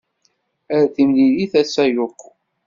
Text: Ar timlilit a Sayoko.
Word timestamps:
Ar 0.75 0.85
timlilit 0.93 1.53
a 1.61 1.63
Sayoko. 1.63 2.27